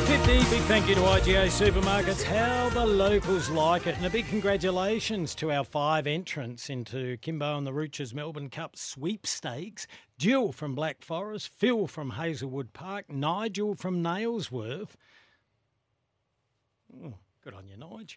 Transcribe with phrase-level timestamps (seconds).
[0.00, 2.22] 350, big thank you to IGA Supermarkets.
[2.22, 3.96] How the locals like it.
[3.96, 8.76] And a big congratulations to our five entrants into Kimbo and the Rooch's Melbourne Cup
[8.76, 9.86] sweepstakes.
[10.18, 14.96] Jill from Black Forest, Phil from Hazelwood Park, Nigel from Nailsworth.
[17.02, 18.16] Oh, good on you, Nige.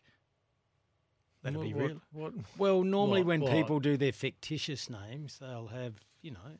[1.44, 2.02] That'd What- be what- real.
[2.12, 3.52] what- Well, normally what- when what?
[3.54, 6.58] people do their fictitious names, they'll have, you know,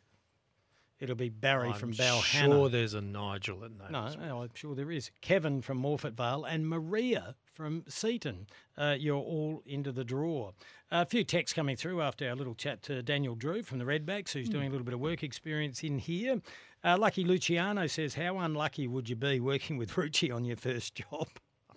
[1.00, 2.24] it'll be Barry I'm from Balhannah.
[2.46, 5.12] sure there's a Nigel at No, no, I'm sure there is.
[5.22, 8.48] Kevin from Morphett Vale and Maria from Seaton.
[8.78, 10.52] Uh, you're all into the draw.
[10.92, 14.32] a few texts coming through after our little chat to Daniel Drew from the Redbacks,
[14.32, 16.42] who's doing a little bit of work experience in here.
[16.84, 20.96] Uh, Lucky Luciano says, How unlucky would you be working with Rucci on your first
[20.96, 21.28] job?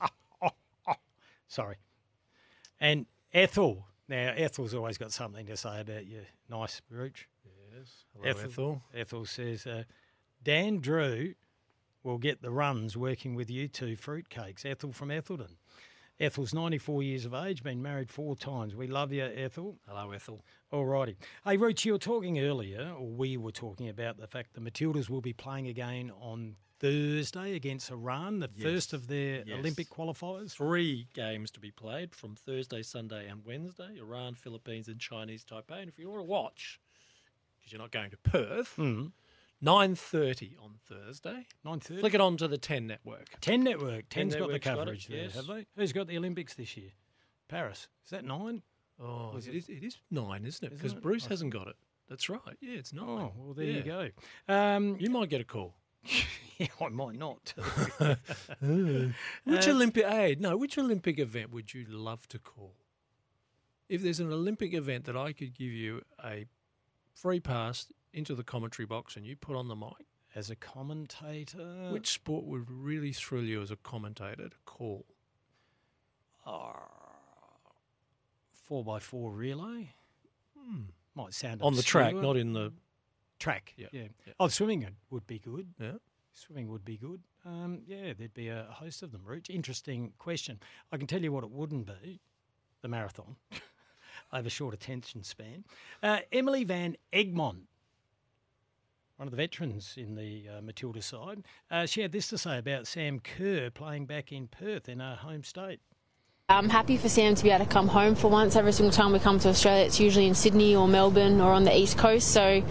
[1.49, 1.77] Sorry.
[2.81, 3.87] And Ethel.
[4.09, 6.23] Now, Ethel's always got something to say about you.
[6.49, 7.29] Nice, Rooch.
[7.83, 8.05] Yes.
[8.15, 8.83] Hello, Ethel.
[8.95, 9.85] Ethel says, uh,
[10.43, 11.35] Dan Drew
[12.03, 14.65] will get the runs working with you two fruitcakes.
[14.65, 15.57] Ethel from Ethelton.
[16.21, 18.77] Ethel's 94 years of age, been married four times.
[18.77, 19.79] We love you, Ethel.
[19.89, 20.45] Hello, Ethel.
[20.71, 21.17] All righty.
[21.45, 25.09] Hey, Rooch, you were talking earlier, or we were talking about the fact the Matildas
[25.11, 28.63] will be playing again on Thursday against Iran, the Yes.
[28.63, 29.59] first of their Yes.
[29.59, 30.53] Olympic qualifiers.
[30.53, 35.81] Three games to be played from Thursday, Sunday, and Wednesday Iran, Philippines, and Chinese Taipei.
[35.81, 36.79] And if you want to watch,
[37.63, 39.13] because you're not going to Perth, Mm.
[39.63, 41.47] 9.30 on Thursday.
[41.65, 42.01] 9.30?
[42.01, 43.29] Flick it on to the 10 network.
[43.41, 44.09] 10 Network.
[44.09, 45.35] 10 10's got the Network's got it, coverage there, yes.
[45.37, 45.67] have they?
[45.77, 46.91] Who's got the Olympics this year?
[47.49, 47.87] Paris.
[48.05, 48.63] Is that nine?
[49.01, 50.67] Oh, Was it it- is, it is nine, isn't it?
[50.73, 51.01] Isn't Because it?
[51.03, 51.77] Bruce I hasn't got it.
[52.09, 52.41] That's right.
[52.61, 53.07] Yeah, it's nine.
[53.09, 54.09] Oh, well, there you Yeah.
[54.49, 54.53] go.
[54.55, 55.75] Um, You might get a call.
[56.59, 57.55] yeah, I might not.
[59.45, 60.41] Which Uh, Olympic aid?
[60.41, 62.75] No, which Olympic event would you love to call?
[63.89, 66.47] If there's an Olympic event that I could give you a
[67.15, 71.91] free pass into the commentary box and you put on the mic, As a commentator,
[71.93, 75.07] which sport would really thrill you as a commentator to call?
[78.53, 79.95] four by four relay
[81.15, 81.67] might sound Hmm.
[81.67, 82.73] On the track, not in the
[83.39, 83.75] track.
[83.77, 84.09] Yeah, Yeah.
[84.27, 84.33] yeah.
[84.41, 85.75] Oh, swimming would be good.
[85.79, 85.99] yeah.
[86.33, 87.23] Swimming would be good.
[87.45, 89.23] Um, yeah, there'd be a host of them.
[89.27, 90.59] Rich, interesting question.
[90.91, 92.21] I can tell you what it wouldn't be:
[92.81, 93.37] the marathon.
[94.33, 95.65] I have a short attention span.
[96.03, 97.67] Uh, Emily Van Egmond,
[99.17, 102.59] one of the veterans in the uh, Matilda side, uh, she had this to say
[102.59, 105.81] about Sam Kerr playing back in Perth in her home state.
[106.49, 108.57] I'm happy for Sam to be able to come home for once.
[108.57, 111.65] Every single time we come to Australia, it's usually in Sydney or Melbourne or on
[111.65, 112.29] the East Coast.
[112.29, 112.63] So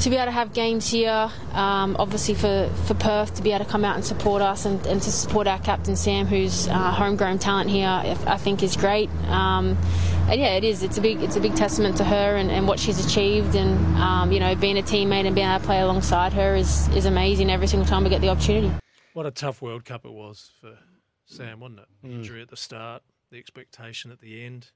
[0.00, 3.64] to be able to have games here, um, obviously for, for Perth, to be able
[3.64, 6.90] to come out and support us and, and to support our captain Sam, who's uh,
[6.90, 9.10] homegrown talent here, I think is great.
[9.28, 9.76] Um,
[10.32, 10.82] and yeah, it is.
[10.82, 13.54] It's a big, it's a big testament to her and, and what she's achieved.
[13.54, 16.88] And um, you know, being a teammate and being able to play alongside her is
[16.96, 17.50] is amazing.
[17.50, 18.72] Every single time we get the opportunity.
[19.12, 20.78] What a tough World Cup it was for
[21.26, 22.06] Sam, wasn't it?
[22.06, 22.12] Mm.
[22.14, 24.70] Injury at the start, the expectation at the end.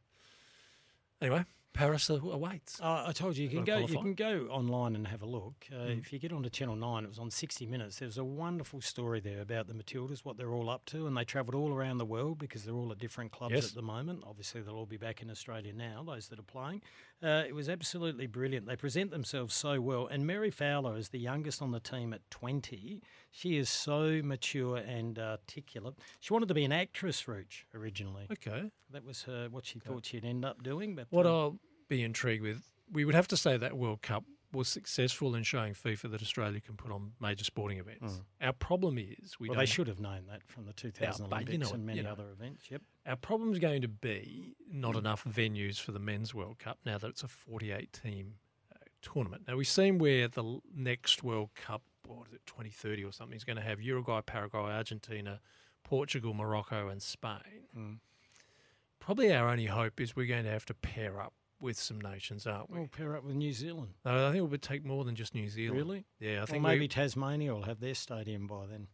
[1.23, 2.81] Anyway, Paris awaits.
[2.81, 3.79] Uh, I told you you can go.
[3.79, 5.55] You can go online and have a look.
[5.73, 5.99] Uh, Mm.
[5.99, 7.99] If you get onto Channel Nine, it was on 60 Minutes.
[7.99, 11.17] There was a wonderful story there about the Matildas, what they're all up to, and
[11.17, 13.69] they travelled all around the world because they're all at different clubs Yes.
[13.69, 14.25] at the moment.
[14.27, 16.03] Obviously, they'll all be back in Australia now.
[16.03, 16.83] Those that are playing,
[17.23, 18.67] uh, it was absolutely brilliant.
[18.67, 22.21] They present themselves so well, and Mary Fowler is the youngest on the team at
[22.31, 23.03] 20.
[23.31, 25.95] She is so mature and articulate.
[26.21, 28.27] She wanted to be an actress, Rooch, originally.
[28.31, 28.71] Okay.
[28.91, 30.95] That was her what she thought she'd end up doing.
[30.95, 32.63] But What uh, I'll be intrigued with,
[32.93, 36.61] we would have to say that World Cup was successful in showing FIFA that Australia
[36.61, 38.23] can put on major sporting events.
[38.41, 39.63] Our problem is we well, don't.
[39.63, 42.05] they should have known that from the 2000 but you Olympics know and many you
[42.05, 42.13] know.
[42.13, 42.71] other events.
[42.71, 42.83] Yep.
[43.07, 46.99] Our problem is going to be not enough venues for the men's World Cup now
[46.99, 48.35] that it's a 48 team
[48.73, 49.43] uh, tournament.
[49.49, 53.45] Now we've seen where the next World Cup, what is it, 2030 or something, is
[53.45, 55.41] going to have Uruguay, Paraguay, Argentina,
[55.85, 57.69] Portugal, Morocco, and Spain.
[57.77, 57.99] Mm.
[58.99, 61.33] Probably our only hope is we're going to have to pair up
[61.67, 62.79] with some nations, aren't we?
[62.79, 63.89] We'll pair up with New Zealand.
[64.05, 65.77] No, I think it would take more than just New Zealand.
[65.79, 66.05] Really?
[66.21, 68.87] Yeah, I Well, think maybe we- Tasmania will have their stadium by then.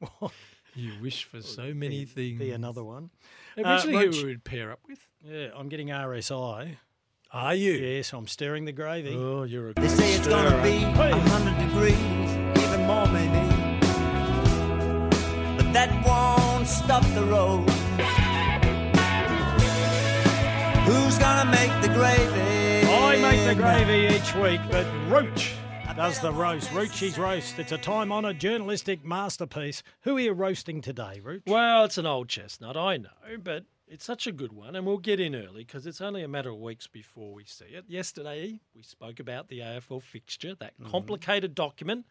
[0.74, 2.38] you wish for so many be, things.
[2.38, 3.10] Be another one.
[3.58, 5.00] Originally, Uh, who we would pair up with?
[5.24, 6.76] Yeah, I'm getting RSI.
[7.32, 7.72] Are you?
[7.72, 9.14] Yes, I'm stirring the gravy.
[9.16, 10.62] Oh, you're a They say it's gonna stirrer.
[10.62, 13.40] be a hundred degrees, even more maybe.
[15.56, 17.68] But that won't stop the road.
[20.90, 22.84] Who's gonna make the gravy?
[22.88, 25.54] I make the gravy each week, but Rooch
[25.94, 26.68] does the roast.
[26.70, 27.60] Roochie's Roast.
[27.60, 29.84] It's a time honoured journalistic masterpiece.
[30.00, 31.42] Who are you roasting today, Rooch?
[31.46, 34.98] Well, it's an old chestnut, I know, but it's such a good one, and we'll
[34.98, 37.84] get in early because it's only a matter of weeks before we see it.
[37.86, 40.90] Yesterday, we spoke about the AFL fixture, that mm-hmm.
[40.90, 42.04] complicated document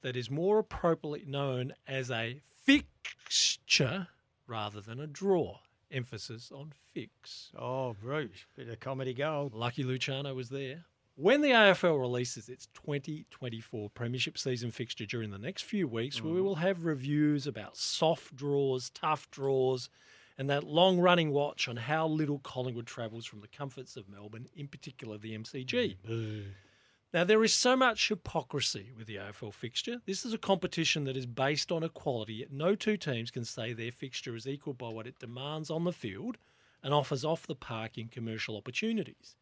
[0.00, 4.08] that is more appropriately known as a fixture
[4.46, 5.58] rather than a draw.
[5.90, 7.50] Emphasis on fix.
[7.58, 8.46] Oh, Rooch.
[8.56, 9.54] Bit of comedy gold.
[9.54, 10.84] Lucky Luciano was there.
[11.16, 16.30] When the AFL releases its 2024 Premiership season fixture during the next few weeks, we
[16.30, 16.42] mm.
[16.42, 19.90] will have reviews about soft draws, tough draws,
[20.38, 24.46] and that long running watch on how little Collingwood travels from the comforts of Melbourne,
[24.56, 25.96] in particular the MCG.
[26.08, 26.44] Mm,
[27.12, 30.00] Now, there is so much hypocrisy with the AFL fixture.
[30.06, 33.72] This is a competition that is based on equality, yet no two teams can say
[33.72, 36.38] their fixture is equal by what it demands on the field
[36.84, 39.34] and offers off the park in commercial opportunities.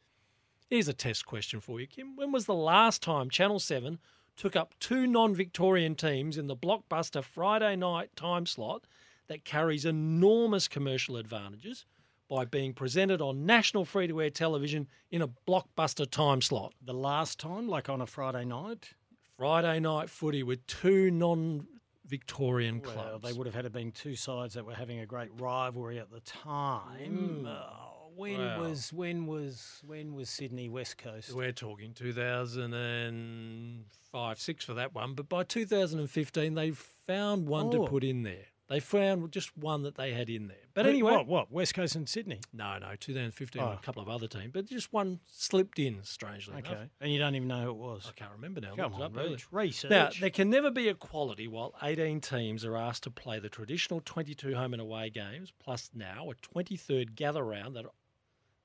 [0.71, 2.17] Here's a test question for you, Kim.
[2.17, 3.99] When was the last time Channel 7
[4.37, 8.85] took up two non Victorian teams in the blockbuster Friday night time slot
[9.27, 11.85] that carries enormous commercial advantages
[12.29, 16.75] by being presented on national free to air television in a blockbuster time slot?
[16.85, 18.91] The last time, like on a Friday night,
[19.37, 21.67] Friday night footy with two non
[22.07, 23.25] Victorian well, clubs.
[23.25, 26.11] they would have had to been two sides that were having a great rivalry at
[26.11, 27.47] the time.
[27.47, 28.61] Oh, when Wow.
[28.63, 31.33] was when was when was Sydney West Coast?
[31.35, 35.15] We're talking 2005, 6 for that one.
[35.15, 37.85] But by 2015, they found one Oh.
[37.85, 38.47] to put in there.
[38.69, 40.57] They found just one that they had in there.
[40.75, 42.41] But anyway, what, what West Coast and Sydney?
[42.53, 43.73] no, no, 2015, Oh.
[43.73, 46.89] a couple of other teams, but just one slipped in, strangely Okay, enough.
[47.01, 48.07] and you don't even know who it was.
[48.09, 48.77] I can't remember now.
[48.77, 49.17] Come on, up
[49.51, 49.91] research.
[49.91, 54.01] Now, there can never be equality while 18 teams are asked to play the traditional
[54.05, 57.87] 22 home and away games, plus now a 23rd gather round that,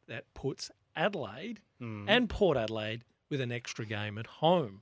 [0.08, 2.06] that puts Adelaide Hmm.
[2.08, 4.82] and Port Adelaide with an extra game at home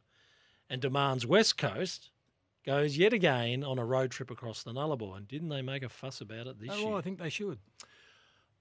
[0.69, 2.11] and demands West Coast
[2.66, 5.18] goes yet again on a road trip across the Nullarbor.
[5.18, 6.88] And didn't they make a fuss about it this oh, year?
[6.90, 7.60] well, I think they should.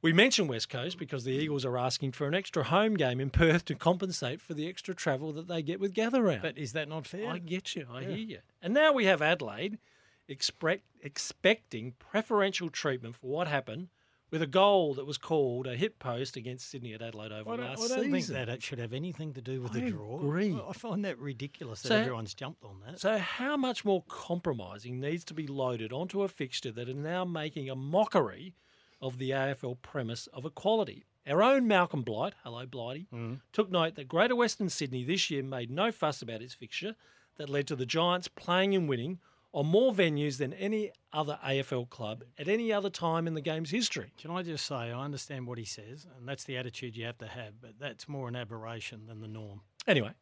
[0.02, 3.28] We mention West Coast because the Eagles are asking for an extra home game in
[3.28, 6.40] Perth to compensate for the extra travel that they get with gather round.
[6.40, 7.28] But is that not fair?
[7.28, 7.86] I get you.
[7.90, 8.08] I Yeah.
[8.08, 8.38] hear you.
[8.62, 9.78] And now we have Adelaide
[10.26, 13.88] expect, expecting preferential treatment for what happened
[14.30, 17.56] with a goal that was called a hit post against Sydney at Adelaide Oval I
[17.56, 19.90] don't, last I don't think that it should have anything to do with I the
[19.90, 20.16] draw.
[20.18, 20.54] agree.
[20.54, 23.00] I- find that ridiculous that So- everyone's jumped on that.
[23.00, 27.24] So, how much more compromising needs to be loaded onto a fixture that is now
[27.24, 28.54] making a mockery
[29.00, 31.04] of the AFL premise of equality?
[31.26, 33.40] Our own Malcolm Blight, hello Blighty, mm.
[33.52, 36.96] took note that Greater Western Sydney this year made no fuss about its fixture
[37.36, 39.18] that led to the Giants playing and winning
[39.52, 43.70] on more venues than any other AFL club at any other time in the game's
[43.70, 44.12] history.
[44.16, 47.18] Can I just say, I understand what he says, and that's the attitude you have
[47.18, 49.62] to have, but that's more an aberration than the norm.
[49.86, 50.12] Anyway,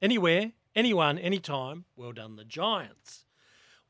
[0.00, 3.24] anywhere, anyone, anytime, well done, the Giants.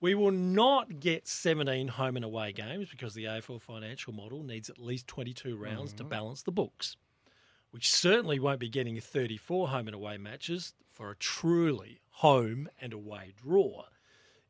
[0.00, 4.68] We will not get 17 home and away games because the AFL financial model needs
[4.68, 6.10] at least 22 rounds to mm-hmm.
[6.10, 6.96] balance the books.
[7.72, 12.92] We certainly won't be getting 34 home and away matches for a truly home and
[12.92, 13.84] away draw.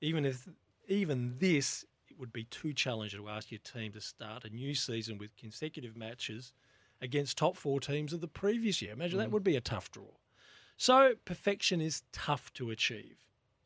[0.03, 0.47] Even if
[0.89, 4.75] even this it would be too challenging to ask your team to start a new
[4.75, 6.53] season with consecutive matches
[7.01, 8.93] against top four teams of the previous year.
[8.93, 9.33] Imagine that mm.
[9.33, 10.11] would be a tough draw.
[10.77, 13.17] So perfection is tough to achieve.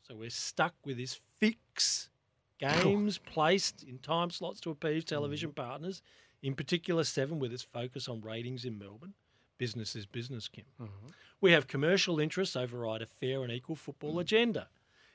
[0.01, 2.09] So we're stuck with this fix
[2.59, 5.07] games placed in time slots to appease mm.
[5.07, 6.01] television partners,
[6.41, 9.13] in particular Seven with its focus on ratings in Melbourne.
[9.57, 10.65] Business is business, Kim.
[10.79, 11.07] Mm-hmm.
[11.41, 14.21] We have commercial interests override a fair and equal football mm.
[14.21, 14.67] agenda.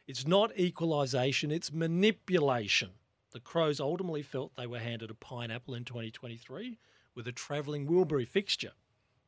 [0.06, 2.90] It's not equalisation, it's manipulation.
[3.30, 6.78] The Crows ultimately felt they were handed a pineapple in 2023
[7.14, 8.72] with a travelling Wilbury fixture.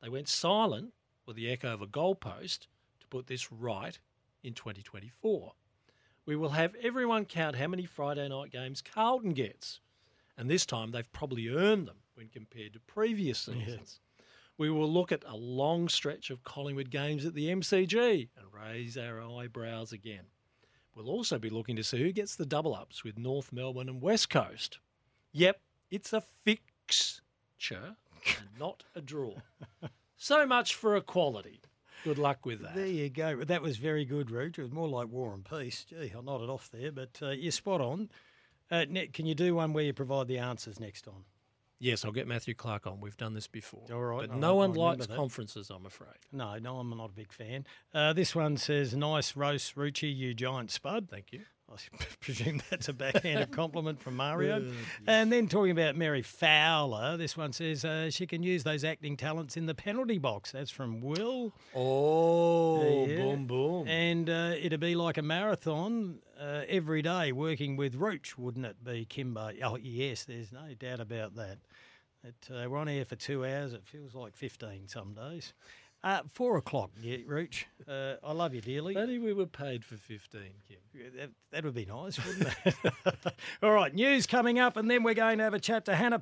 [0.02, 0.92] They went silent
[1.26, 2.66] with the echo of a goalpost
[3.00, 3.98] to put this right
[4.42, 5.52] in 2024.
[6.26, 9.80] We will have everyone count how many Friday night games Carlton gets.
[10.36, 14.00] And this time they've probably earned them when compared to previous seasons.
[14.58, 18.96] We will look at a long stretch of Collingwood games at the MCG and raise
[18.96, 20.24] our eyebrows again.
[20.94, 24.00] We'll also be looking to see who gets the double ups with North Melbourne and
[24.00, 24.78] West Coast.
[25.32, 25.60] Yep,
[25.90, 27.96] it's a fixture
[28.58, 29.34] not a draw.
[30.16, 31.60] so much for equality.
[32.04, 32.74] Good luck with that.
[32.74, 33.44] There you go.
[33.44, 34.58] That was very good, Rooch.
[34.58, 35.84] It was more like War and Peace.
[35.88, 38.10] Gee, I nodded off there, but uh, you're spot on.
[38.70, 41.24] Uh, Nick, can you do one where you provide the answers next time?
[41.80, 43.00] Yes, I'll get Matthew Clark on.
[43.00, 43.84] We've done this before.
[43.92, 46.16] All right, But all no right, one I likes conferences, I'm afraid.
[46.32, 47.66] No, no, I'm not a big fan.
[47.92, 51.42] Uh, this one says, "Nice roast, Roochie, you giant spud." Thank you.
[51.74, 54.64] I presume that's a backhanded compliment from Mario.
[55.06, 59.16] and then talking about Mary Fowler, this one says uh, she can use those acting
[59.16, 60.52] talents in the penalty box.
[60.52, 61.52] That's from Will.
[61.74, 63.16] Oh, Yeah.
[63.16, 63.88] boom, boom.
[63.88, 68.82] And uh, it'd be like a marathon uh, every day working with Rooch, wouldn't it
[68.84, 69.52] be, Kimber?
[69.62, 71.58] Oh, yes, there's no doubt about that.
[72.22, 73.74] It, uh, we're on air for two hours.
[73.74, 75.52] It feels like 15 some days.
[76.04, 77.64] Uh, four o'clock, yeah, Rooch.
[77.88, 78.94] Uh, I love you dearly.
[78.94, 80.76] Only we were paid for 15, Kim.
[80.92, 82.74] Yeah, That, that would be nice, wouldn't it?
[83.62, 86.18] All right, news coming up, and then we're going to have a chat to Hannah.